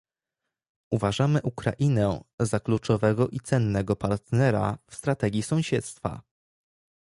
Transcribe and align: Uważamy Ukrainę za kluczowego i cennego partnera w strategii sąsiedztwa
Uważamy 0.91 1.41
Ukrainę 1.41 2.23
za 2.39 2.59
kluczowego 2.59 3.27
i 3.27 3.39
cennego 3.39 3.95
partnera 3.95 4.77
w 4.91 4.95
strategii 4.95 5.43
sąsiedztwa 5.43 6.21